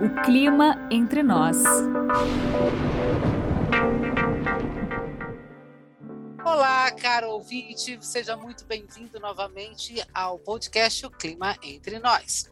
[0.00, 1.62] O clima entre nós.
[6.50, 12.50] Olá, caro ouvinte, seja muito bem-vindo novamente ao podcast O Clima Entre Nós.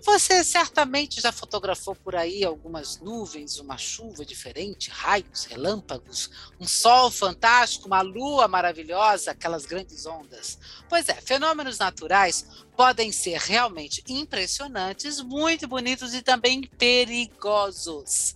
[0.00, 7.10] Você certamente já fotografou por aí algumas nuvens, uma chuva diferente, raios, relâmpagos, um sol
[7.10, 10.58] fantástico, uma lua maravilhosa, aquelas grandes ondas.
[10.88, 18.34] Pois é, fenômenos naturais podem ser realmente impressionantes, muito bonitos e também perigosos.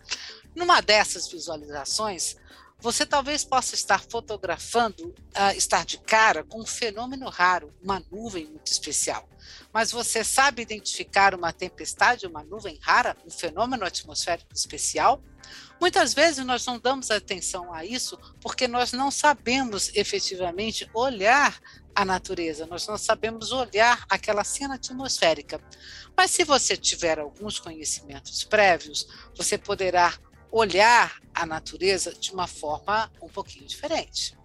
[0.55, 2.37] Numa dessas visualizações,
[2.81, 8.47] você talvez possa estar fotografando, uh, estar de cara com um fenômeno raro, uma nuvem
[8.47, 9.29] muito especial.
[9.73, 15.21] Mas você sabe identificar uma tempestade, uma nuvem rara, um fenômeno atmosférico especial?
[15.81, 21.59] Muitas vezes nós não damos atenção a isso porque nós não sabemos efetivamente olhar
[21.95, 25.61] a natureza, nós não sabemos olhar aquela cena atmosférica.
[26.17, 30.17] Mas se você tiver alguns conhecimentos prévios, você poderá
[30.51, 34.37] olhar a natureza de uma forma um pouquinho diferente.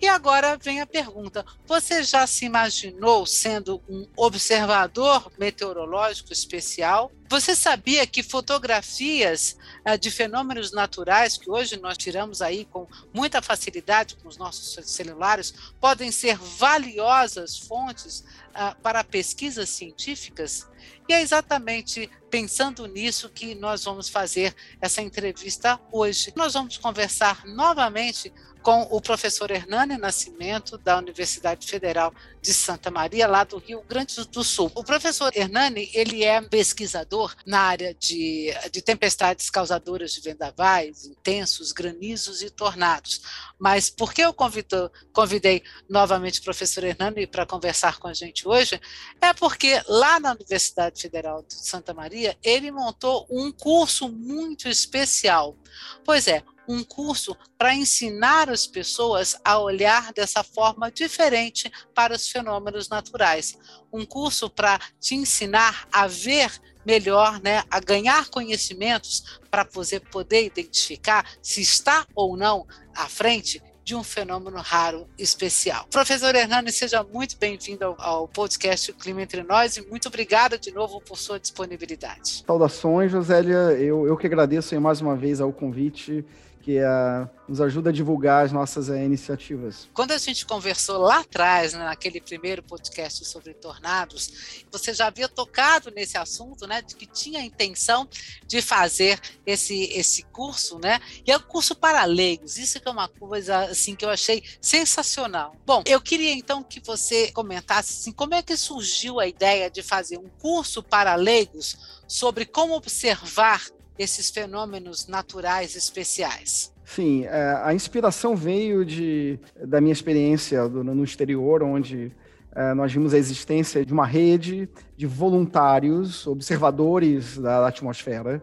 [0.00, 7.10] E agora vem a pergunta: você já se imaginou sendo um observador meteorológico especial?
[7.28, 13.40] Você sabia que fotografias uh, de fenômenos naturais que hoje nós tiramos aí com muita
[13.40, 20.68] facilidade com os nossos celulares podem ser valiosas fontes uh, para pesquisas científicas?
[21.08, 26.32] E é exatamente pensando nisso que nós vamos fazer essa entrevista hoje.
[26.36, 32.12] Nós vamos conversar novamente com o professor Hernani Nascimento, da Universidade Federal
[32.46, 34.70] de Santa Maria, lá do Rio Grande do Sul.
[34.76, 41.72] O professor Hernani, ele é pesquisador na área de, de tempestades causadoras de vendavais, intensos,
[41.72, 43.20] granizos e tornados.
[43.58, 48.46] Mas por que eu convido, convidei novamente o professor Hernani para conversar com a gente
[48.46, 48.80] hoje?
[49.20, 55.56] É porque lá na Universidade Federal de Santa Maria, ele montou um curso muito especial.
[56.04, 62.28] Pois é, um curso para ensinar as pessoas a olhar dessa forma diferente para os
[62.28, 63.56] fenômenos naturais.
[63.92, 66.50] Um curso para te ensinar a ver
[66.84, 73.60] melhor, né, a ganhar conhecimentos para você poder identificar se está ou não à frente
[73.86, 75.86] de um fenômeno raro especial.
[75.88, 81.00] Professor Hernani, seja muito bem-vindo ao, podcast Clima Entre Nós e muito obrigada de novo
[81.00, 82.42] por sua disponibilidade.
[82.44, 83.72] Saudações, Josélia.
[83.78, 86.24] Eu, eu que agradeço mais uma vez ao convite
[86.66, 89.88] que uh, nos ajuda a divulgar as nossas uh, iniciativas.
[89.94, 95.28] Quando a gente conversou lá atrás, né, naquele primeiro podcast sobre tornados, você já havia
[95.28, 98.08] tocado nesse assunto, né, de que tinha a intenção
[98.48, 102.90] de fazer esse, esse curso, né, e é um curso para leigos, isso que é
[102.90, 105.54] uma coisa assim que eu achei sensacional.
[105.64, 109.84] Bom, eu queria então que você comentasse assim, como é que surgiu a ideia de
[109.84, 113.62] fazer um curso para leigos sobre como observar
[113.98, 116.72] esses fenômenos naturais especiais?
[116.84, 122.12] Sim, é, a inspiração veio de, da minha experiência no exterior, onde
[122.54, 128.42] é, nós vimos a existência de uma rede de voluntários, observadores da atmosfera,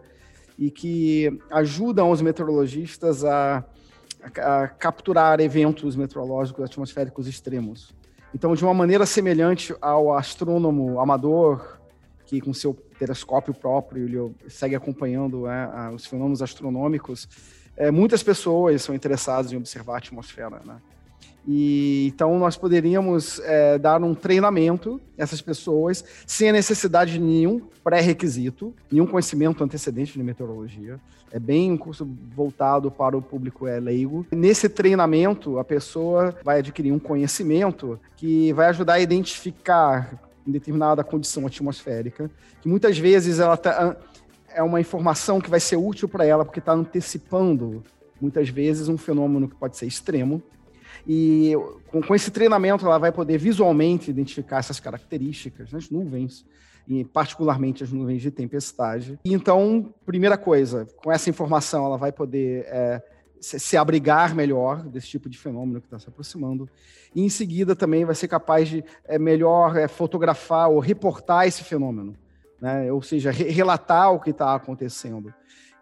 [0.58, 3.64] e que ajudam os meteorologistas a,
[4.38, 7.94] a capturar eventos meteorológicos atmosféricos extremos.
[8.34, 11.73] Então, de uma maneira semelhante ao astrônomo amador,
[12.34, 17.28] que com seu telescópio próprio, ele segue acompanhando é, os fenômenos astronômicos.
[17.76, 20.76] É, muitas pessoas são interessadas em observar a atmosfera, né?
[21.46, 27.20] E então nós poderíamos é, dar um treinamento a essas pessoas sem a necessidade de
[27.20, 30.98] nenhum pré-requisito, nenhum conhecimento antecedente de meteorologia.
[31.30, 34.26] É bem um curso voltado para o público é, leigo.
[34.32, 41.02] Nesse treinamento, a pessoa vai adquirir um conhecimento que vai ajudar a identificar em determinada
[41.02, 43.96] condição atmosférica, que muitas vezes ela tá,
[44.54, 47.82] é uma informação que vai ser útil para ela, porque está antecipando,
[48.20, 50.42] muitas vezes, um fenômeno que pode ser extremo.
[51.06, 51.52] E
[51.88, 56.46] com, com esse treinamento, ela vai poder visualmente identificar essas características nas nuvens,
[56.86, 59.18] e particularmente as nuvens de tempestade.
[59.24, 63.02] E então, primeira coisa, com essa informação, ela vai poder é,
[63.44, 66.68] se, abrigar melhor desse tipo de fenômeno que está se aproximando.
[67.14, 71.62] E em seguida também vai ser capaz de é, melhor é, fotografar ou reportar esse
[71.62, 72.16] fenômeno,
[72.60, 72.90] né?
[72.90, 75.32] ou seja, re relatar o que está acontecendo.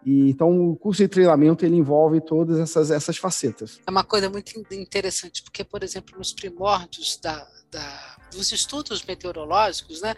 [0.05, 3.79] E, então, o curso de treinamento ele envolve todas essas, essas facetas.
[3.87, 10.01] É uma coisa muito interessante, porque, por exemplo, nos primórdios da, da, dos estudos meteorológicos,
[10.01, 10.13] né,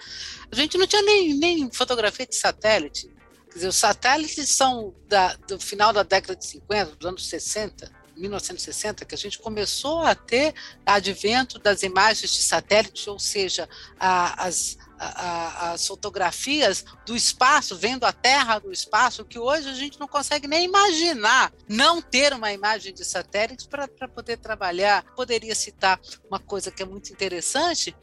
[0.52, 3.14] a gente não tinha nem, nem fotografia de satélite.
[3.56, 7.90] Quer dizer, os satélites são da, do final da década de 50, dos anos 60,
[8.18, 10.54] 1960, que a gente começou a ter
[10.86, 18.04] advento das imagens de satélite, ou seja, a, as, a, as fotografias do espaço, vendo
[18.04, 22.52] a Terra do espaço, que hoje a gente não consegue nem imaginar não ter uma
[22.52, 25.02] imagem de satélite para poder trabalhar.
[25.16, 25.98] Poderia citar
[26.30, 27.96] uma coisa que é muito interessante,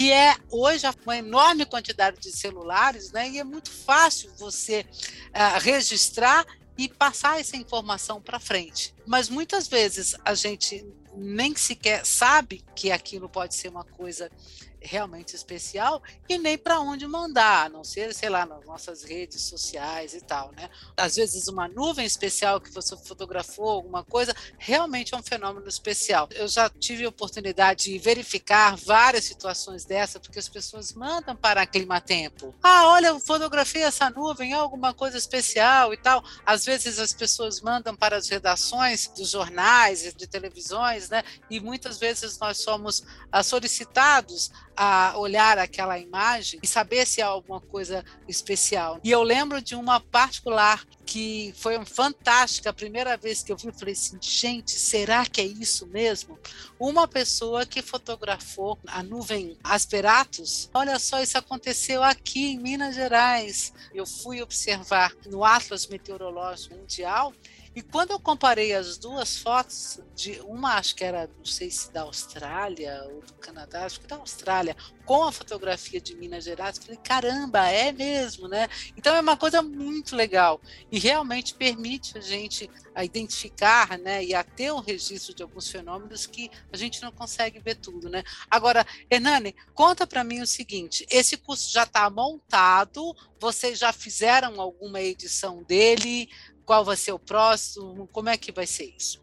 [0.00, 3.28] que é hoje uma enorme quantidade de celulares, né?
[3.28, 6.46] E é muito fácil você uh, registrar
[6.78, 8.94] e passar essa informação para frente.
[9.06, 10.82] Mas muitas vezes a gente
[11.14, 14.30] nem sequer sabe que aquilo pode ser uma coisa
[14.80, 19.42] realmente especial e nem para onde mandar, a não ser, sei lá, nas nossas redes
[19.42, 20.70] sociais e tal, né?
[20.96, 26.28] Às vezes uma nuvem especial que você fotografou, alguma coisa, realmente é um fenômeno especial.
[26.32, 31.66] Eu já tive a oportunidade de verificar várias situações dessa, porque as pessoas mandam para
[31.66, 32.54] Climatempo.
[32.62, 36.24] Ah, olha, eu fotografei essa nuvem, é alguma coisa especial e tal.
[36.44, 41.22] Às vezes as pessoas mandam para as redações dos jornais e de televisões, né?
[41.50, 44.50] E muitas vezes nós somos ah, solicitados
[44.82, 48.98] a olhar aquela imagem e saber se há alguma coisa especial.
[49.04, 52.70] E eu lembro de uma particular que foi fantástica.
[52.70, 56.38] A primeira vez que eu vi, eu falei assim: gente, será que é isso mesmo?
[56.78, 60.70] Uma pessoa que fotografou a nuvem Asperatus.
[60.72, 63.74] Olha só, isso aconteceu aqui em Minas Gerais.
[63.92, 67.34] Eu fui observar no Atlas Meteorológico Mundial
[67.74, 71.92] e quando eu comparei as duas fotos, de uma acho que era, não sei se
[71.92, 74.76] da Austrália ou do Canadá, acho que da Austrália,
[75.06, 78.68] com a fotografia de Minas Gerais, falei, caramba, é mesmo, né?
[78.96, 84.34] Então é uma coisa muito legal e realmente permite a gente a identificar, né, e
[84.34, 88.24] a ter um registro de alguns fenômenos que a gente não consegue ver tudo, né?
[88.50, 94.60] Agora, Hernani, conta para mim o seguinte, esse curso já está montado, vocês já fizeram
[94.60, 96.28] alguma edição dele?
[96.70, 99.20] Qual vai ser o próximo, como é que vai ser isso?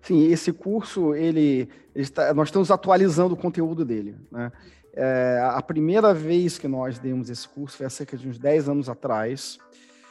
[0.00, 4.14] Sim, esse curso, ele, ele está, nós estamos atualizando o conteúdo dele.
[4.30, 4.52] Né?
[4.94, 8.68] É, a primeira vez que nós demos esse curso foi há cerca de uns 10
[8.68, 9.58] anos atrás,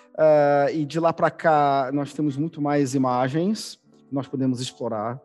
[0.09, 5.21] uh, e de lá para cá nós temos muito mais imagens que nós podemos explorar,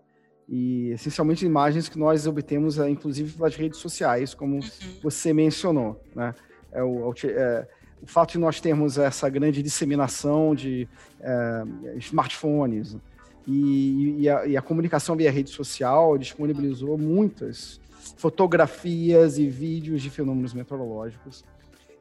[0.49, 4.63] e essencialmente imagens que nós obtemos, é, inclusive, pelas redes sociais, como uhum.
[5.03, 6.01] você mencionou.
[6.15, 6.33] Né?
[6.71, 7.69] É, o, é,
[8.07, 10.89] o fato de nós termos essa grande disseminação de
[11.21, 11.65] é,
[11.97, 12.97] smartphones
[13.45, 17.81] e, e, a, e, a, comunicação via rede social disponibilizou muitas
[18.17, 21.45] fotografias e vídeos de fenômenos meteorológicos.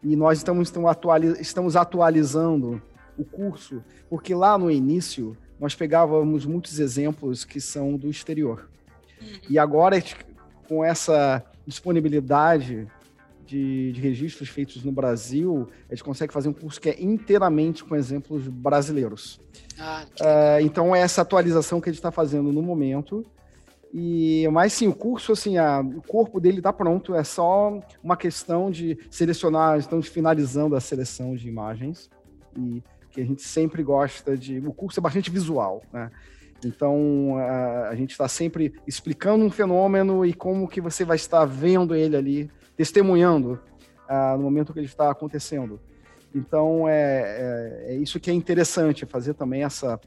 [0.04, 0.72] E nós estamos,
[1.40, 2.80] estamos atualizando
[3.18, 8.70] o curso, porque lá no início nós pegávamos muitos exemplos que são do exterior.
[9.20, 9.28] Uhum.
[9.50, 9.98] E agora,
[10.68, 12.88] com essa disponibilidade
[13.46, 17.84] de, de, registros feitos no Brasil, a gente consegue fazer um curso que é inteiramente
[17.84, 19.40] com exemplos brasileiros.
[19.80, 23.26] Ah, uh, então, é essa atualização que a gente está fazendo no momento.
[23.94, 28.18] E, mas sim, o curso, assim, a, o corpo dele está pronto, é só uma
[28.18, 32.10] questão de selecionar, estamos finalizando a seleção de imagens,
[32.58, 34.60] e que a gente sempre gosta de.
[34.60, 36.12] O curso é bastante visual, né?
[36.64, 41.46] Então, a, a gente está sempre explicando um fenômeno e como que você vai estar
[41.46, 43.60] vendo ele ali testemunhando
[44.08, 45.80] ah, no momento que ele está acontecendo.
[46.34, 50.00] Então, é, é, é, isso que é interessante, fazer também essa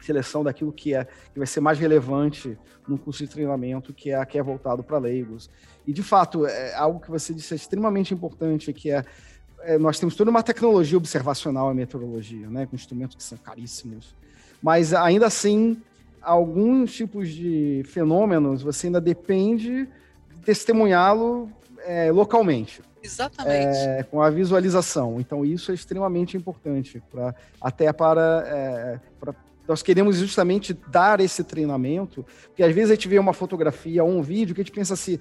[0.00, 2.56] seleção daquilo que, é, que vai ser mais relevante
[2.86, 5.50] no curso de treinamento, que é, que é voltado para leigos.
[5.86, 9.04] E, de fato, é algo que você disse é extremamente importante, que é,
[9.62, 14.14] é nós temos toda uma tecnologia observacional em meteorologia, né, com instrumentos que são caríssimos,
[14.62, 15.82] mas ainda assim,
[16.22, 19.88] alguns tipos de fenômenos você ainda depende
[20.30, 21.50] de testemunhá-lo
[21.84, 22.82] é, localmente.
[23.02, 23.76] Exatamente.
[23.76, 25.20] É, com a visualização.
[25.20, 29.34] Então, isso é extremamente importante, pra, até para, é, para.
[29.68, 34.10] Nós queremos justamente dar esse treinamento, porque às vezes a gente vê uma fotografia ou
[34.10, 35.18] um vídeo que a gente pensa assim.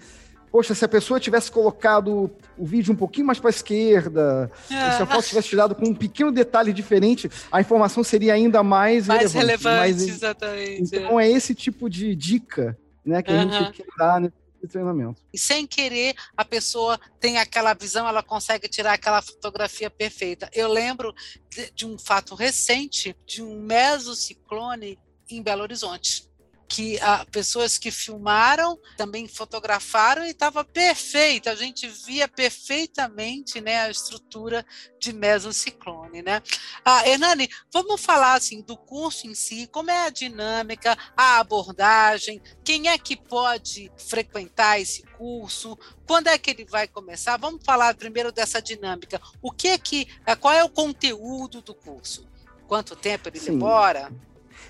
[0.51, 4.75] Poxa, se a pessoa tivesse colocado o vídeo um pouquinho mais para a esquerda, se
[4.75, 9.33] a foto tivesse tirado com um pequeno detalhe diferente, a informação seria ainda mais, mais
[9.33, 9.63] relevante.
[9.63, 10.07] relevante mais...
[10.07, 10.95] exatamente.
[10.95, 14.31] Então é esse tipo de dica né, que a gente quer dar
[14.63, 15.21] de treinamento.
[15.33, 20.49] E sem querer, a pessoa tem aquela visão, ela consegue tirar aquela fotografia perfeita.
[20.53, 21.13] Eu lembro
[21.49, 24.97] de, de um fato recente de um mesociclone
[25.29, 26.29] em Belo Horizonte
[26.67, 31.51] que ah, pessoas que filmaram também fotografaram e estava perfeita.
[31.51, 34.65] A gente via perfeitamente né, a estrutura
[34.99, 36.21] de mesociclone.
[36.21, 36.41] Né?
[36.83, 42.41] Ah, Hernani, vamos falar assim, do curso em si, como é a dinâmica, a abordagem,
[42.63, 45.77] quem é que pode frequentar esse curso,
[46.07, 47.37] quando é que ele vai começar?
[47.37, 49.21] Vamos falar primeiro dessa dinâmica.
[49.41, 52.27] O que é que, ah, qual é o conteúdo do curso?
[52.67, 53.51] Quanto tempo ele Sim.
[53.51, 54.11] demora?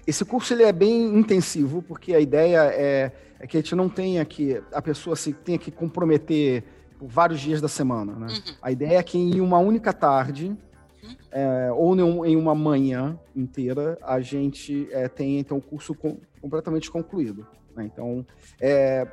[0.05, 3.87] Esse curso ele é bem intensivo, porque a ideia é, é que a gente não
[3.87, 6.63] tenha que, a pessoa se tenha que comprometer
[6.99, 8.13] por vários dias da semana.
[8.13, 8.27] Né?
[8.27, 8.55] Uhum.
[8.61, 10.55] A ideia é que em uma única tarde
[11.01, 11.15] uhum.
[11.31, 16.91] é, ou em uma manhã inteira a gente é, tenha então o curso com, completamente
[16.91, 17.47] concluído.
[17.75, 17.89] Né?
[17.91, 18.25] Então,
[18.59, 19.07] é,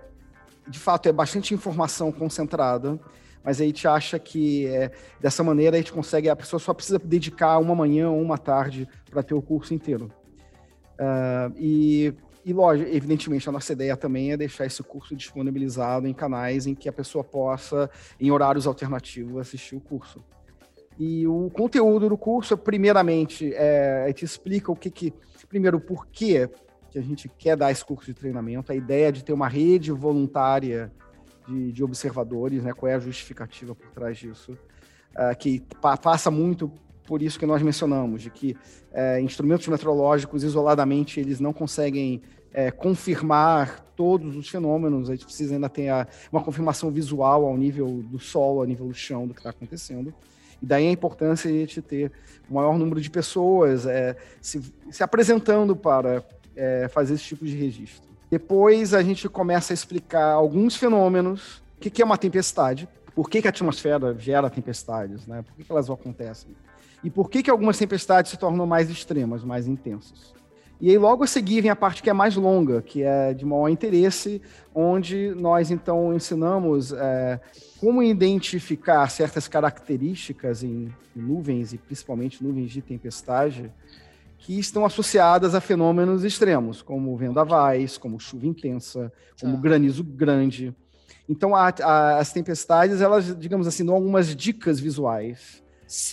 [0.67, 2.99] de fato, é bastante informação concentrada,
[3.43, 6.99] mas a gente acha que é, dessa maneira a gente consegue, a pessoa só precisa
[6.99, 10.11] dedicar uma manhã ou uma tarde para ter o curso inteiro.
[11.01, 12.15] Uh, e,
[12.45, 16.75] e, lógico, evidentemente, a nossa ideia também é deixar esse curso disponibilizado em canais em
[16.75, 17.89] que a pessoa possa,
[18.21, 20.23] em horários alternativos, assistir o curso.
[20.99, 25.15] E o conteúdo do curso, primeiramente, é, gente explica o que que.
[25.49, 26.51] Primeiro, o porquê
[26.91, 29.91] que a gente quer dar esse curso de treinamento, a ideia de ter uma rede
[29.93, 30.93] voluntária
[31.49, 32.75] de, de observadores, né?
[32.75, 34.53] Qual é a justificativa por trás disso?
[35.13, 36.71] Uh, que pa passa muito
[37.11, 38.57] por isso que nós mencionamos, de que
[38.93, 45.55] é, instrumentos meteorológicos isoladamente eles não conseguem é, confirmar todos os fenômenos, a gente precisa
[45.55, 49.35] ainda ter a, uma confirmação visual ao nível do solo, ao nível do chão do
[49.35, 50.15] que está acontecendo.
[50.63, 52.13] E daí a importância de a gente ter
[52.49, 56.25] o maior número de pessoas é, se, se apresentando para
[56.55, 58.09] é, fazer esse tipo de registro.
[58.31, 63.45] Depois a gente começa a explicar alguns fenômenos, o que, é uma tempestade, por que,
[63.45, 65.43] a atmosfera gera tempestades, né?
[65.43, 66.55] por que elas acontecem,
[67.03, 70.35] e por que, que algumas tempestades se tornam mais extremas, mais intensas.
[70.81, 73.45] E aí, logo a seguir, vem a parte que é mais longa, que é de
[73.45, 74.41] maior interesse,
[74.75, 77.39] onde nós, então, ensinamos é,
[77.79, 83.71] como identificar certas características em, nuvens, e principalmente nuvens de tempestade,
[84.39, 89.61] que estão associadas a fenômenos extremos, como vendavais, como chuva intensa, como ah.
[89.61, 90.75] granizo grande.
[91.29, 95.63] Então, a, a, as tempestades, elas, digamos assim, dão algumas dicas visuais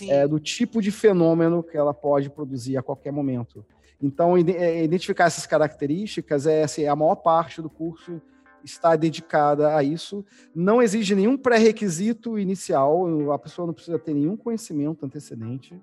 [0.08, 3.64] é, do tipo de fenômeno que ela pode produzir a qualquer momento.
[4.00, 8.20] Então, é, identificar essas características é assim, a maior parte do curso
[8.64, 10.24] está dedicada a isso.
[10.54, 15.80] Não exige nenhum pré-requisito inicial, a pessoa não precisa ter nenhum conhecimento antecedente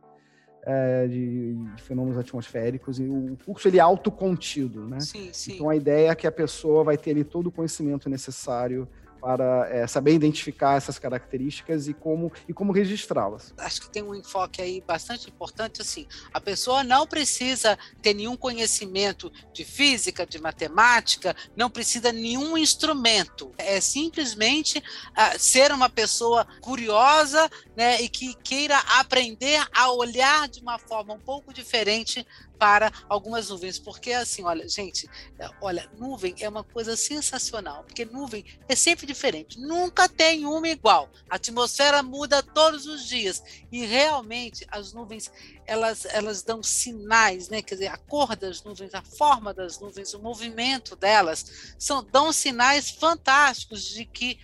[0.63, 2.99] é, de, de, fenômenos atmosféricos.
[2.99, 4.99] E o curso ele é autocontido, né?
[4.99, 5.53] Sim, sim.
[5.53, 8.87] Então a ideia é que a pessoa vai ter ali todo o conhecimento necessário
[9.25, 13.55] para é, saber identificar essas características e como, e como registrá-las.
[13.57, 18.37] Acho que tem um enfoque aí bastante importante, assim, a pessoa não precisa ter nenhum
[18.37, 26.45] conhecimento de física, de matemática, não precisa nenhum instrumento, é simplesmente uh, ser uma pessoa
[26.61, 32.23] curiosa, né, e que queira aprender a olhar de uma forma um pouco diferente
[32.57, 35.09] para algumas nuvens, porque assim, olha, gente,
[35.39, 40.67] é, olha, nuvem é uma coisa sensacional, porque nuvem é sempre diferente, nunca tem uma
[40.67, 41.09] igual.
[41.29, 45.31] A atmosfera muda todos os dias e realmente as nuvens
[45.67, 47.61] elas elas dão sinais, né?
[47.61, 52.31] Quer dizer, a cor das nuvens, a forma das nuvens, o movimento delas são dão
[52.31, 54.39] sinais fantásticos de que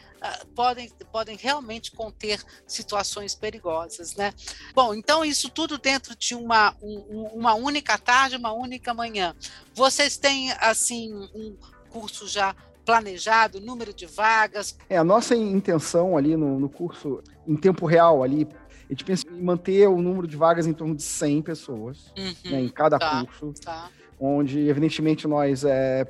[0.55, 4.33] podem, podem realmente conter situações perigosas, né?
[4.73, 9.35] Bom, então isso tudo dentro de uma, um, uma única tarde, uma única manhã.
[9.73, 11.55] Vocês têm, assim, um
[11.89, 14.77] curso já planejado, número de vagas?
[14.89, 18.47] É, a nossa intenção ali no, no curso, em tempo real ali,
[18.89, 22.51] a gente pensa em manter o número de vagas em torno de 100 pessoas uhum,
[22.51, 23.89] né, em cada tá, curso, tá.
[24.19, 26.05] onde, evidentemente, nós é,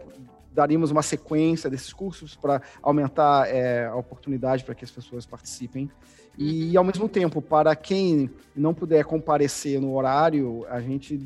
[0.53, 5.89] daríamos uma sequência desses cursos para aumentar é, a oportunidade para que as pessoas participem.
[6.37, 6.79] E, uhum.
[6.79, 11.17] ao mesmo tempo, para quem não puder comparecer no horário, a gente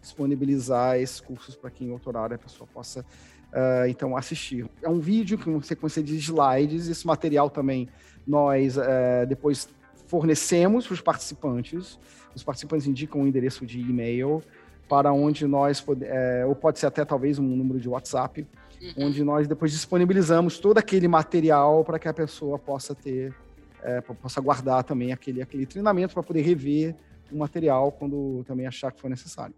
[0.00, 4.68] disponibilizar esses cursos para que em outro horário a pessoa possa, uh, então, assistir.
[4.82, 7.88] É um vídeo com sequência de slides, esse material também
[8.26, 9.68] nós uh, depois
[10.06, 11.98] fornecemos para os participantes.
[12.34, 14.42] Os participantes indicam o endereço de e-mail
[14.88, 18.46] para onde nós, é, ou pode ser até talvez um número de WhatsApp,
[18.96, 19.06] uhum.
[19.06, 23.34] onde nós depois disponibilizamos todo aquele material para que a pessoa possa ter,
[23.82, 26.94] é, possa guardar também aquele, aquele treinamento para poder rever
[27.32, 29.54] o material quando também achar que for necessário.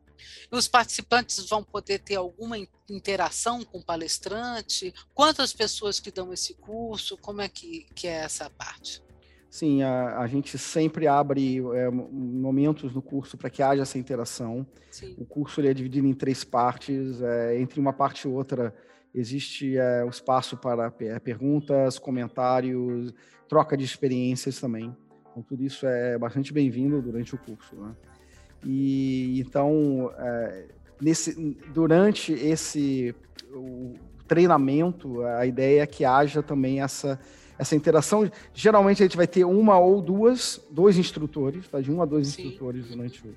[0.50, 2.56] Os participantes vão poder ter alguma
[2.88, 4.94] interação com o palestrante?
[5.12, 7.18] Quantas pessoas que dão esse curso?
[7.18, 9.02] Como é que, que é essa parte?
[9.50, 14.66] Sim, a, a gente sempre abre é, momentos no curso para que haja essa interação.
[14.90, 15.14] Sim.
[15.18, 17.22] O curso ele é dividido em três partes.
[17.22, 18.74] É, entre uma parte e outra,
[19.16, 23.12] existe é, o espaço para é, perguntas, comentários,
[23.48, 24.94] troca de experiências também.
[25.30, 27.74] Então, tudo isso é bastante bem-vindo durante o curso.
[27.76, 27.94] Né?
[28.64, 30.66] E então, é,
[31.00, 33.14] nesse, durante esse
[33.52, 33.94] o
[34.26, 37.18] treinamento, a ideia é que haja também essa
[37.58, 38.30] essa interação.
[38.52, 41.80] Geralmente a gente vai ter uma ou duas, dois instrutores, tá?
[41.80, 42.42] De um a dois Sim.
[42.42, 43.34] instrutores durante o,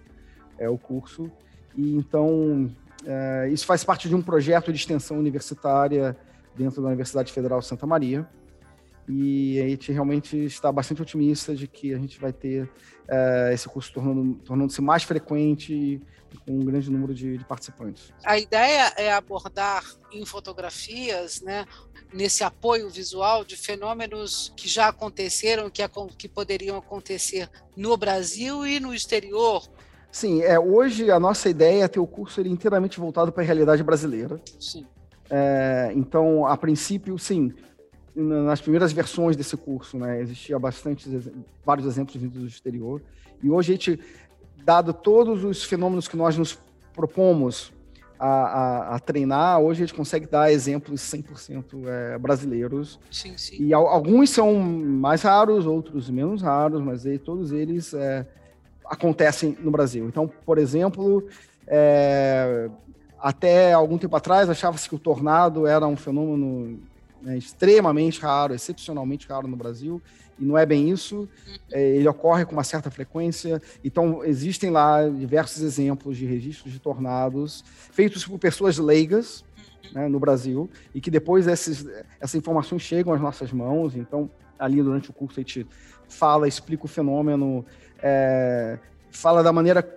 [0.58, 1.32] é, o curso.
[1.76, 2.70] E então
[3.06, 6.18] é, isso faz parte de um projeto de extensão universitária
[6.56, 8.28] dentro da Universidade Federal de Santa Maria.
[9.08, 13.68] e a gente realmente está bastante otimista de que a gente vai ter uh, esse
[13.68, 16.02] curso tornando, tornando-se mais frequente e
[16.46, 18.14] com um grande número de, de, participantes.
[18.24, 21.66] A ideia é abordar em fotografias, né,
[22.14, 25.82] nesse apoio visual de fenômenos que já aconteceram, que,
[26.18, 29.68] que poderiam acontecer no Brasil e no exterior.
[30.12, 33.46] Sim, é, hoje a nossa ideia é ter o curso ele, inteiramente voltado para a
[33.46, 34.42] realidade brasileira.
[34.60, 34.86] Sim.
[35.30, 37.54] É, então, a princípio, sim,
[38.16, 41.08] nas primeiras versões desse curso, né, existia bastante,
[41.64, 43.02] vários exemplos vindos do exterior.
[43.42, 44.00] E hoje a gente,
[44.64, 46.58] dado todos os fenômenos que nós nos
[46.94, 47.72] propomos
[48.20, 53.00] a, a, a, treinar, hoje a gente consegue dar exemplos 100% é, brasileiros.
[53.10, 53.64] Sim, sim.
[53.64, 58.28] E alguns são mais raros, outros menos raros, mas aí todos eles é,
[58.90, 60.08] acontecem no Brasil.
[60.08, 61.28] Então, por exemplo,
[61.68, 62.70] é,
[63.20, 66.80] até algum tempo atrás achava-se que o tornado era um fenômeno
[67.22, 70.02] né, extremamente raro, excepcionalmente raro no Brasil,
[70.40, 71.30] e não é bem isso.
[71.72, 73.62] É, ele ocorre com uma certa frequência.
[73.84, 79.44] Então, existem lá diversos exemplos de registros de tornados feitos por pessoas leigas
[79.94, 81.86] né, no Brasil e que depois esses,
[82.20, 83.96] essas informações chegam às nossas mãos.
[83.96, 85.68] Então, ali durante o curso a gente
[86.08, 87.66] fala, explica o fenômeno,
[88.02, 88.80] é,
[89.12, 89.88] fala da maneira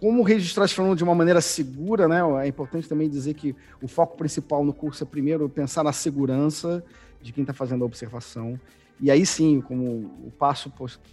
[0.00, 2.20] como registrar esse fenômeno de uma maneira segura, né?
[2.44, 6.84] É importante também dizer que o foco principal no curso é primeiro pensar na segurança
[7.22, 8.60] de quem está fazendo a observação
[9.00, 10.72] e aí sim, como o passo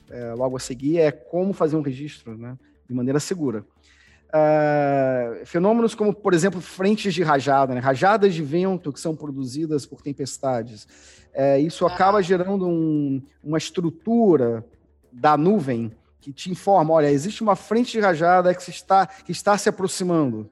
[0.10, 3.66] é, logo a seguir é como fazer um registro né, de maneira segura.
[4.30, 9.86] Uh, fenômenos como, por exemplo, frentes de rajada, né, rajadas de vento que são produzidas
[9.86, 10.88] por tempestades.
[11.34, 14.66] É, isso acaba gerando um, uma estrutura
[15.12, 15.92] da nuvem
[16.24, 20.50] que te informa, olha, existe uma frente de rajada que está, que está se aproximando.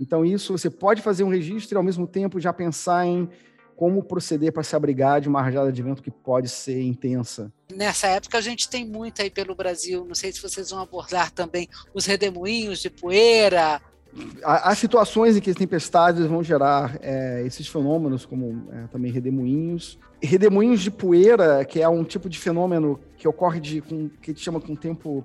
[0.00, 3.28] Então, isso você pode fazer um registro e, ao mesmo tempo, já pensar em
[3.76, 7.52] como proceder para se abrigar de uma rajada de vento que pode ser intensa.
[7.72, 11.30] Nessa época a gente tem muito aí pelo Brasil, não sei se vocês vão abordar
[11.30, 13.80] também os redemoinhos de poeira.
[14.44, 19.98] Há situações em que as tempestades vão gerar é, esses fenômenos, como é, também redemoinhos.
[20.22, 24.34] Redemoinhos de poeira, que é um tipo de fenômeno que ocorre de, com, que a
[24.34, 25.24] gente chama com tempo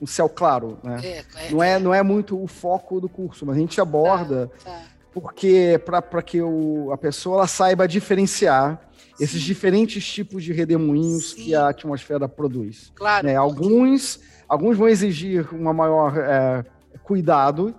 [0.00, 1.00] um céu claro, né?
[1.02, 4.50] É, é, não, é, não é muito o foco do curso, mas a gente aborda
[4.62, 8.80] tá, tá porque para que o, a pessoa ela saiba diferenciar
[9.16, 9.24] Sim.
[9.24, 11.36] esses diferentes tipos de redemoinhos Sim.
[11.36, 12.92] que a atmosfera produz.
[12.96, 13.26] Claro.
[13.26, 13.36] Né?
[13.36, 16.64] Alguns, alguns vão exigir uma maior é,
[17.04, 17.72] cuidado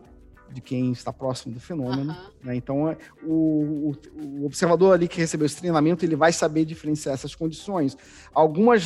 [0.56, 2.12] de quem está próximo do fenômeno.
[2.12, 2.30] Uhum.
[2.44, 2.56] Né?
[2.56, 7.36] Então, é, o, o, observador ali que recebeu esse treinamento, ele vai saber diferenciar essas
[7.36, 7.98] condições.
[8.34, 8.84] Algumas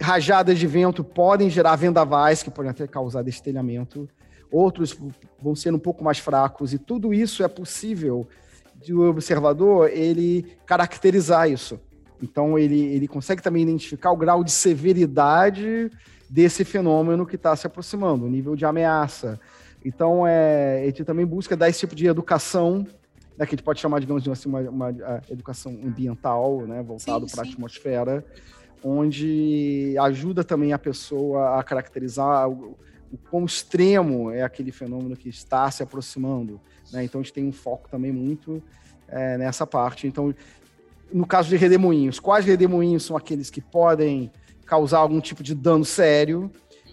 [0.00, 4.08] rajadas de vento podem gerar vendavais, que podem até causar destelhamento
[4.50, 4.96] outros
[5.40, 8.26] vão ser um pouco mais fracos, e tudo isso é possível
[8.74, 11.78] de o observador ele caracterizar isso.
[12.22, 15.90] Então ele, ele consegue também identificar o grau de severidade
[16.28, 19.40] desse fenômeno que está se aproximando, o nível de ameaça.
[19.84, 22.86] Então é, a gente também busca dar esse tipo de educação,
[23.36, 27.42] né, que a gente pode chamar, digamos assim, uma, uma educação ambiental, né, voltado para
[27.42, 28.24] a atmosfera,
[28.84, 32.76] onde ajuda também a pessoa a caracterizar o
[33.28, 36.60] quão extremo é aquele fenômeno que está se aproximando.
[36.92, 37.04] Né?
[37.04, 38.62] Então a gente tem um foco também muito
[39.08, 40.06] é, nessa parte.
[40.06, 40.34] Então,
[41.12, 44.30] no caso de redemoinhos, quais redemoinhos são aqueles que podem
[44.64, 46.50] causar algum tipo de dano sério?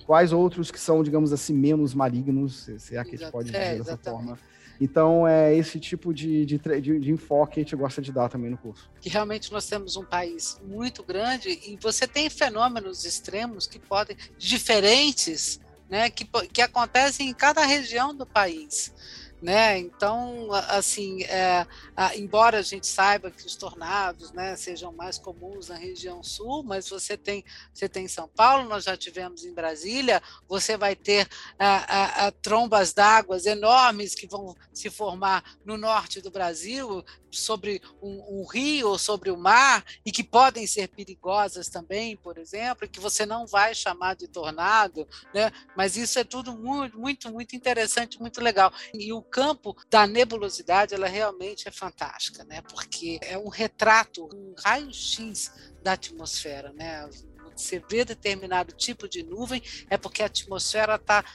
[0.08, 3.58] Quais outros que são, digamos assim, menos malignos, se é que a gente pode dizer
[3.58, 4.39] é, dessa forma?
[4.80, 8.30] Então, é esse tipo de, de, de, de, enfoque que a gente gosta de dar
[8.30, 8.89] também no curso.
[9.02, 14.15] Que realmente nós temos um país muito grande e você tem fenômenos extremos que podem,
[14.38, 18.93] diferentes, né, que, que acontecem em cada região do país.
[19.39, 19.78] Né?
[19.78, 25.67] Então, assim, é, a, embora a gente saiba que os tornados, né, sejam mais comuns
[25.69, 29.54] na região sul, mas você tem, você tem em São Paulo, nós já tivemos em
[29.54, 31.28] Brasília, você vai ter
[31.60, 38.42] a, a, trombas d'água enormes que vão se formar no norte do Brasil, sobre um,
[38.42, 43.26] um, rio sobre o mar e que podem ser perigosas também, por exemplo, que você
[43.26, 45.52] não vai chamar de tornado, né?
[45.76, 48.72] Mas isso é tudo muito, muito, muito interessante, muito legal.
[48.94, 52.62] E o campo da nebulosidade, ela realmente é fantástica, né?
[52.62, 55.52] Porque é um retrato, um raio-x
[55.84, 57.10] da atmosfera, né?
[57.58, 61.26] Você vê determinado tipo de nuvem é porque a atmosfera está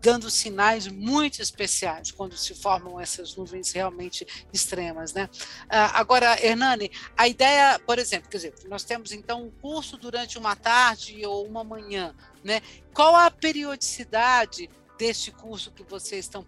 [0.00, 5.28] dando sinais muito especiais quando se formam essas nuvens realmente extremas, né?
[5.68, 10.38] Ah, agora, Hernani, a ideia, por exemplo, quer dizer, nós temos então um curso durante
[10.38, 12.60] uma tarde ou uma manhã, né?
[12.94, 16.44] Qual a periodicidade deste curso que vocês estão,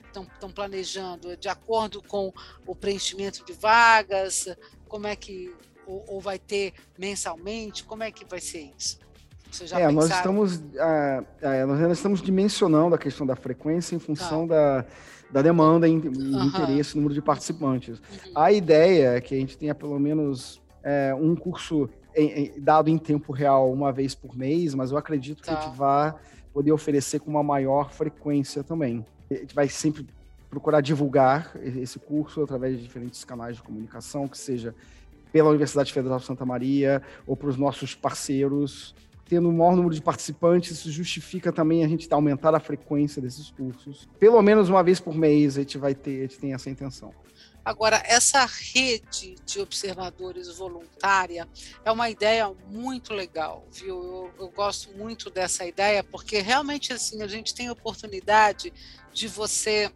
[0.53, 2.33] planejando, de acordo com
[2.67, 4.49] o preenchimento de vagas?
[4.89, 5.55] Como é que
[5.87, 7.83] Ou, ou, vai ter mensalmente?
[7.83, 8.99] Como é que vai ser isso?
[9.73, 14.47] É, nós estamos, ah, é, nós ainda estamos dimensionando a questão da frequência em função
[14.47, 14.55] tá.
[14.55, 14.87] da,
[15.31, 16.45] da demanda e uhum.
[16.45, 17.99] interesse, número de participantes.
[17.99, 18.33] Uhum.
[18.35, 22.89] A ideia é que a gente tenha pelo menos é, um curso em, em, dado
[22.89, 25.45] em tempo real uma vez por mês, mas eu acredito tá.
[25.45, 26.15] que a gente vai
[26.53, 29.05] poder oferecer com uma maior frequência também.
[29.31, 30.07] A gente vai sempre
[30.51, 34.75] procurar divulgar esse curso através de diferentes canais de comunicação, que seja
[35.33, 38.95] pela Universidade Federal de Santa Maria ou para os nossos parceiros.
[39.31, 43.49] Tendo o maior número de participantes, isso justifica também a gente aumentar a frequência desses
[43.49, 44.09] cursos.
[44.19, 47.15] Pelo menos uma vez por mês a gente vai ter, a gente tem essa intenção.
[47.65, 51.47] Agora, essa rede de observadores voluntária
[51.85, 54.03] é uma ideia muito legal, viu?
[54.03, 58.73] Eu, eu, gosto muito dessa ideia, porque realmente assim a gente tem oportunidade
[59.13, 59.93] de você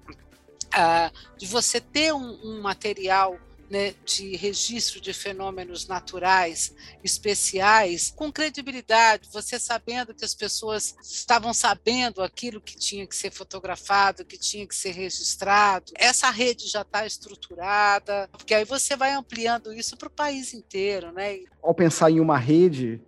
[0.66, 3.36] uh, de você ter um, um material
[3.74, 11.52] né, de registro de fenômenos naturais especiais com credibilidade, você sabendo que as pessoas estavam
[11.52, 15.92] sabendo aquilo que tinha que ser fotografado, que tinha que ser registrado.
[15.96, 21.10] Essa rede já está estruturada, porque aí você vai ampliando isso para o país inteiro,
[21.10, 21.40] né?
[21.60, 23.02] Ao pensar em uma rede,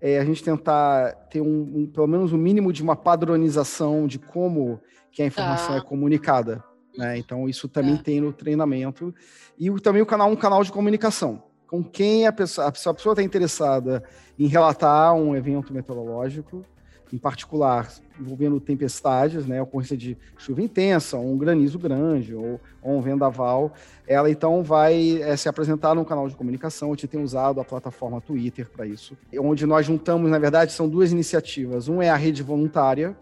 [0.00, 4.06] é, a gente tentar ter um, um, pelo menos o um mínimo de uma padronização
[4.06, 4.80] de como
[5.10, 5.78] que a informação tá.
[5.78, 6.62] é comunicada.
[6.96, 7.18] Né?
[7.18, 7.98] Então, isso também é.
[7.98, 9.14] tem no treinamento.
[9.58, 11.42] E também o canal um canal de comunicação.
[11.66, 14.02] Com quem a pessoa a pessoa está interessada
[14.38, 16.64] em relatar um evento meteorológico,
[17.12, 23.00] em particular envolvendo tempestades, né, ocorrência de chuva intensa, um granizo grande ou, ou um
[23.00, 23.72] vendaval,
[24.06, 26.88] ela então vai é, se apresentar no canal de comunicação.
[26.88, 30.88] A gente tem usado a plataforma Twitter para isso, onde nós juntamos, na verdade, são
[30.88, 31.88] duas iniciativas.
[31.88, 33.16] Um é a rede voluntária,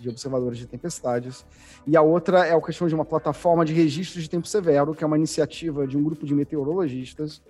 [0.00, 1.44] de observadores de tempestades,
[1.86, 5.04] e a outra é a questão de uma plataforma de registro de tempo severo, que
[5.04, 7.42] é uma iniciativa de um grupo de meteorologistas,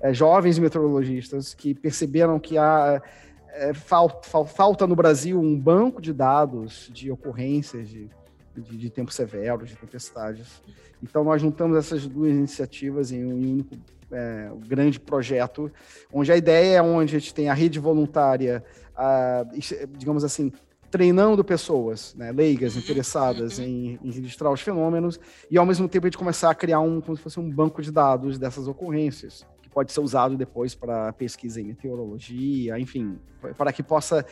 [0.00, 3.00] é, jovens meteorologistas, que perceberam que há
[3.50, 8.10] é, falta, falta no Brasil um banco de dados de ocorrências de,
[8.56, 10.62] de, de tempo severo, de tempestades.
[11.02, 13.76] Então, nós juntamos essas duas iniciativas em um único
[14.10, 15.70] é, grande projeto,
[16.12, 18.64] onde a ideia é onde a gente tem a rede voluntária,
[18.96, 19.44] a,
[19.98, 20.52] digamos assim,
[20.92, 23.64] treinando pessoas, né, leigas, uhum, interessadas uhum.
[23.64, 25.18] em, em, registrar os fenômenos,
[25.50, 27.80] e ao mesmo tempo a gente começar a criar um, como se fosse um banco
[27.80, 33.18] de dados dessas ocorrências, que pode ser usado depois para pesquisa em meteorologia, enfim,
[33.56, 34.24] para que possa,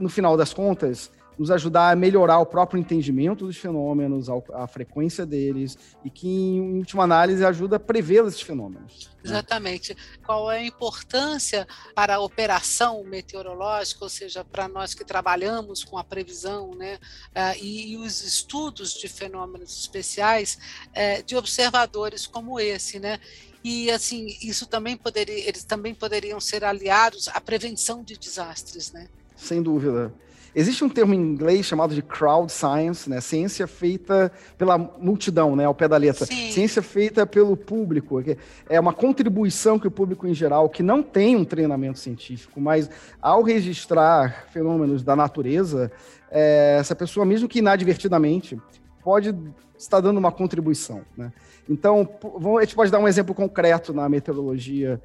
[0.00, 5.24] no final das contas, nos ajudar a melhorar o próprio entendimento dos fenômenos, a, frequência
[5.24, 9.10] deles, e que, em última análise, ajuda a prever esses fenômenos.
[9.24, 9.30] Né?
[9.30, 9.96] Exatamente.
[10.24, 15.98] Qual é a importância para a operação meteorológica, ou seja, para nós que trabalhamos com
[15.98, 22.98] a previsão né, uh, e, os estudos de fenômenos especiais uh, de observadores como esse,
[22.98, 23.18] né?
[23.64, 29.06] E assim, isso também poderia, eles também poderiam ser aliados à prevenção de desastres, né?
[29.36, 30.12] Sem dúvida.
[30.54, 33.20] Existe um termo em inglês chamado de crowd science, né?
[33.20, 35.64] Ciência feita pela multidão, né?
[35.64, 36.26] Ao pé da letra.
[36.26, 36.50] Sim.
[36.50, 38.22] Ciência feita pelo público.
[38.68, 42.90] É uma contribuição que o público em geral, que não tem um treinamento científico, mas
[43.20, 45.90] ao registrar fenômenos da natureza,
[46.30, 48.60] é, essa pessoa, mesmo que inadvertidamente,
[49.02, 49.34] pode
[49.78, 51.32] estar dando uma contribuição, né?
[51.68, 52.08] Então,
[52.58, 55.00] a gente pode dar um exemplo concreto na meteorologia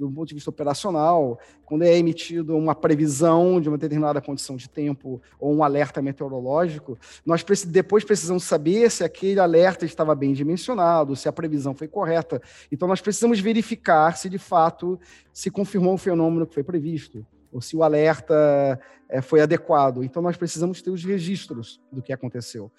[0.00, 4.68] do ponto de vista operacional, quando é emitido uma previsão de uma determinada condição de
[4.68, 11.14] tempo ou um alerta meteorológico, nós depois precisamos saber se aquele alerta estava bem dimensionado,
[11.14, 12.40] se a previsão foi correta.
[12.72, 14.98] Então, nós precisamos verificar se de fato
[15.32, 20.02] se confirmou o fenômeno que foi previsto ou se o alerta é, foi adequado.
[20.02, 22.70] Então, nós precisamos ter os registros do que aconteceu.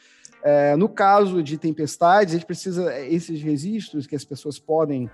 [0.43, 5.10] É, no caso de tempestades, a gente precisa esses registros que as pessoas podem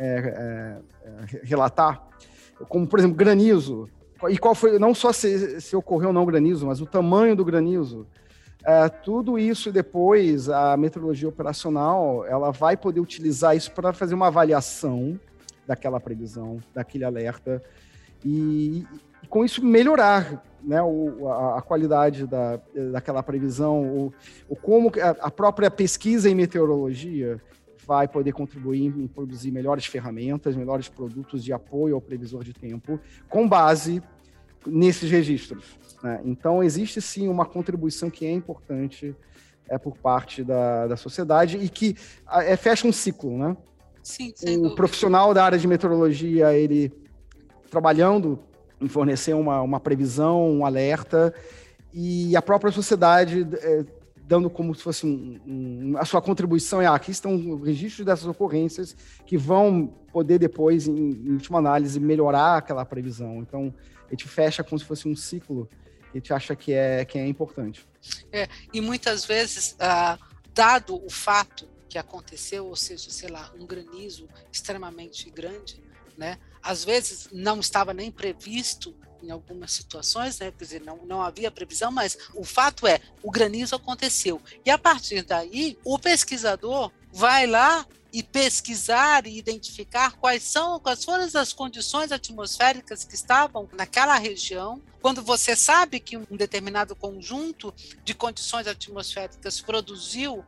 [0.00, 2.02] é, é, relatar,
[2.68, 3.88] como, por exemplo, granizo.
[4.28, 7.44] E qual foi, não só se, se ocorreu ou não granizo, mas o tamanho do
[7.44, 8.06] granizo.
[8.64, 14.26] É, tudo isso depois, a meteorologia operacional, ela vai poder utilizar isso para fazer uma
[14.26, 15.18] avaliação
[15.66, 17.62] daquela previsão, daquele alerta,
[18.24, 18.86] e,
[19.22, 22.60] e com isso melhorar né, o, a, a, qualidade da,
[22.92, 24.12] daquela previsão,
[24.48, 27.40] ou como a própria pesquisa em meteorologia
[27.90, 33.00] vai poder contribuir em produzir melhores ferramentas, melhores produtos de apoio ao previsor de tempo,
[33.28, 34.00] com base
[34.64, 35.76] nesses registros.
[36.00, 36.20] Né?
[36.24, 39.12] Então, existe sim uma contribuição que é importante
[39.68, 41.96] é, por parte da, da sociedade e que
[42.30, 43.36] é, fecha um ciclo.
[43.36, 43.56] Né?
[44.04, 44.32] Sim,
[44.64, 46.92] o profissional da área de meteorologia, ele
[47.72, 48.38] trabalhando
[48.80, 51.34] em fornecer uma, uma previsão, um alerta,
[51.92, 53.84] e a própria sociedade é,
[54.30, 58.06] dando como se fosse um, um, a sua contribuição é ah, aqui estão os registros
[58.06, 58.94] dessas ocorrências
[59.26, 63.40] que vão poder depois, em, em, última análise, melhorar aquela previsão.
[63.40, 63.74] Então,
[64.06, 65.68] a gente fecha como se fosse um ciclo
[66.12, 67.84] que a gente acha que é, que é importante.
[68.30, 70.16] É, e muitas vezes, ah,
[70.54, 75.82] dado o fato que aconteceu, ou seja, sei lá, um granizo extremamente grande,
[76.16, 76.38] né?
[76.62, 80.52] Às vezes não estava nem previsto em algumas situações, né?
[80.56, 84.40] quer dizer, não, não havia previsão, mas o fato é, o granizo aconteceu.
[84.64, 91.04] E a partir daí, o pesquisador vai lá e pesquisar e identificar quais são quais
[91.04, 94.82] foram as condições atmosféricas que estavam naquela região.
[95.00, 97.72] Quando você sabe que um determinado conjunto
[98.04, 100.44] de condições atmosféricas produziu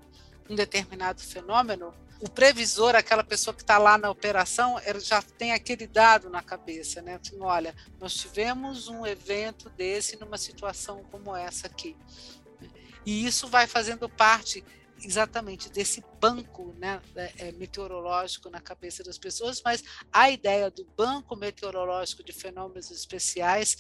[0.50, 5.52] um determinado fenômeno, o previsor, aquela pessoa que está lá na operação, ele já tem
[5.52, 7.18] aquele dado na cabeça, né?
[7.20, 11.96] Assim, olha, nós tivemos um evento desse numa situação como essa aqui.
[13.04, 14.64] E isso vai fazendo parte
[15.02, 19.82] exatamente desse banco né, é, é, meteorológico na cabeça das pessoas, mas
[20.12, 23.76] a ideia do banco meteorológico de fenômenos especiais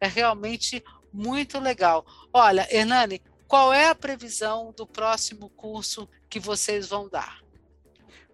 [0.00, 2.06] é realmente muito legal.
[2.32, 7.41] Olha, Hernani, qual é a previsão do próximo curso que vocês vão dar?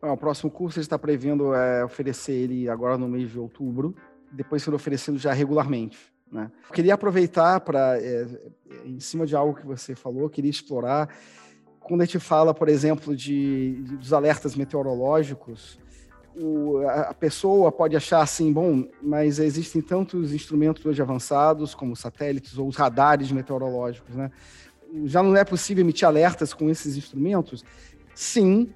[0.03, 3.95] O próximo curso está prevendo é, oferecer ele agora no mês de outubro,
[4.31, 5.99] depois sendo oferecido já regularmente.
[6.31, 6.51] Né?
[6.75, 8.27] queria aproveitar para, é,
[8.85, 11.09] em cima de algo que você falou, queria explorar.
[11.81, 15.79] Quando a gente fala, por exemplo, de, dos alertas meteorológicos,
[16.37, 22.59] o, a pessoa pode achar assim, bom, mas existem tantos instrumentos hoje avançados, como satélites
[22.59, 24.31] ou os radares meteorológicos, né?
[25.05, 27.65] Já não é possível emitir alertas com esses instrumentos?
[28.15, 28.71] Sim,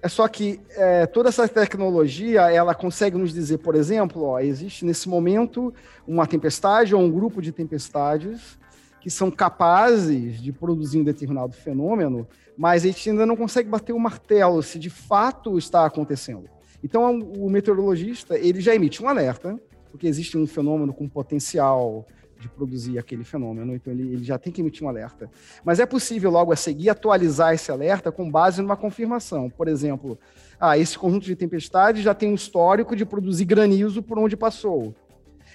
[0.00, 4.84] é só que é, toda essa tecnologia, ela consegue nos dizer, por exemplo, ó, existe
[4.84, 5.74] nesse momento
[6.06, 8.56] uma tempestade ou um grupo de tempestades
[9.00, 13.92] que são capazes de produzir um determinado fenômeno, mas a gente ainda não consegue bater
[13.92, 16.48] o martelo se de fato está acontecendo.
[16.82, 19.58] Então, o meteorologista, ele já emite um alerta,
[19.90, 22.06] porque existe um fenômeno com potencial
[22.38, 25.28] de produzir aquele fenômeno, então ele, ele, já tem que emitir um alerta.
[25.64, 29.50] Mas é possível logo a seguir atualizar esse alerta com base numa confirmação.
[29.50, 30.18] Por exemplo,
[30.58, 34.94] ah, esse conjunto de tempestades já tem um histórico de produzir granizo por onde passou.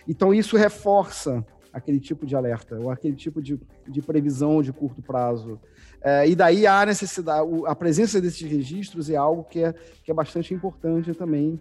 [0.08, 5.02] Então isso reforça aquele tipo de alerta, ou aquele tipo de, de previsão de curto
[5.02, 5.60] prazo.
[6.02, 10.14] É, e daí a necessidade, a presença desses registros é algo que é, que é
[10.14, 11.60] bastante importante também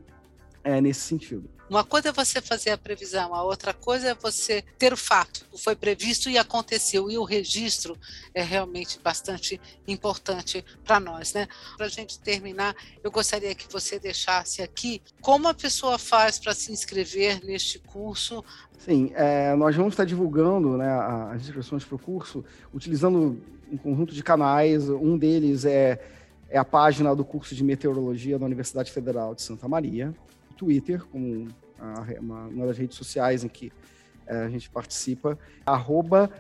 [0.64, 1.48] é, nesse sentido.
[1.72, 5.46] Uma coisa é você fazer a previsão, a outra coisa é você ter o fato,
[5.56, 7.96] foi previsto e aconteceu, e o registro
[8.34, 11.32] é realmente bastante importante para nós.
[11.32, 11.48] Né?
[11.78, 16.52] Para a gente terminar, eu gostaria que você deixasse aqui como a pessoa faz para
[16.52, 18.44] se inscrever neste curso.
[18.78, 20.90] Sim, é, nós vamos estar divulgando né,
[21.32, 22.44] as inscrições para o curso
[22.74, 23.40] utilizando
[23.72, 25.98] um conjunto de canais, um deles é,
[26.50, 30.14] é a página do curso de meteorologia da Universidade Federal de Santa Maria,
[30.62, 31.48] Twitter, como
[32.20, 33.72] uma, uma das redes sociais em que
[34.28, 36.30] é, a gente participa, arroba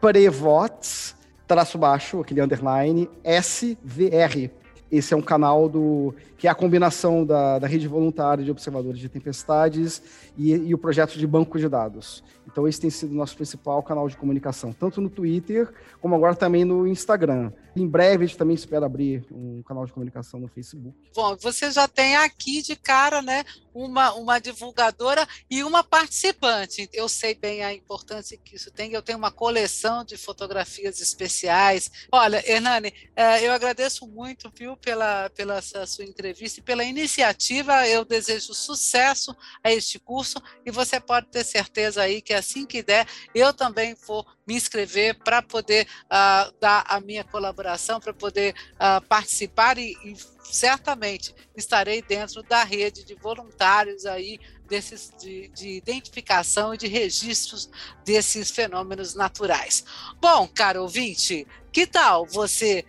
[0.00, 1.14] prevots,
[1.46, 4.50] traço baixo, aquele underline, SVR.
[4.90, 8.98] Esse é um canal do que é a combinação da, da rede voluntária de observadores
[8.98, 10.02] de tempestades
[10.38, 12.24] e, e o projeto de banco de dados.
[12.46, 16.34] Então, esse tem sido o nosso principal canal de comunicação, tanto no Twitter, como agora
[16.34, 17.52] também no Instagram.
[17.76, 20.96] Em breve, a gente também espera abrir um canal de comunicação no Facebook.
[21.14, 26.88] Bom, você já tem aqui de cara, né, uma, uma divulgadora e uma participante.
[26.92, 28.92] Eu sei bem a importância que isso tem.
[28.92, 31.90] Eu tenho uma coleção de fotografias especiais.
[32.10, 37.86] Olha, Hernani, é, eu agradeço muito, viu, pela, pela sua entrevista e pela iniciativa.
[37.86, 42.82] Eu desejo sucesso a este curso e você pode ter certeza aí que assim que
[42.82, 48.54] der, eu também vou me inscrever para poder uh, dar a minha colaboração, para poder
[48.74, 55.68] uh, participar e, e certamente estarei dentro da rede de voluntários aí desses de, de,
[55.70, 57.68] identificação e de registros
[58.04, 59.84] desses fenômenos naturais.
[60.20, 62.84] Bom, caro ouvinte, que tal você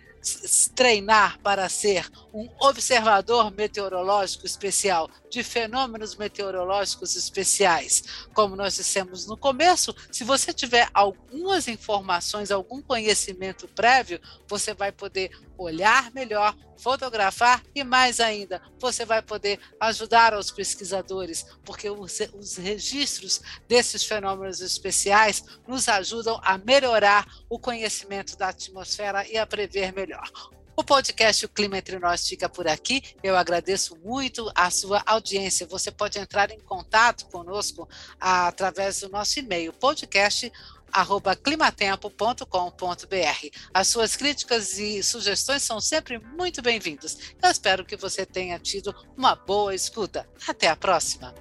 [0.74, 8.02] treinar para ser um observador meteorológico especial de fenômenos meteorológicos especiais.
[8.32, 14.90] Como nós dissemos no começo, se você tiver algumas informações, algum conhecimento prévio, você vai
[14.90, 22.18] poder olhar melhor, fotografar e mais ainda, você vai poder ajudar os pesquisadores, porque os,
[22.34, 29.46] os registros desses fenômenos especiais nos ajudam a melhorar o conhecimento da atmosfera e a
[29.46, 30.28] prever melhor.
[30.74, 33.02] O podcast O Clima Entre Nós fica por aqui.
[33.22, 35.66] Eu agradeço muito a sua audiência.
[35.66, 40.50] Você pode entrar em contato conosco através do nosso e-mail, podcast
[40.92, 42.46] arroba climatempo.com.br.
[43.72, 47.18] As suas críticas e sugestões são sempre muito bem-vindas.
[47.42, 50.28] Eu espero que você tenha tido uma boa escuta.
[50.46, 51.34] Até a próxima!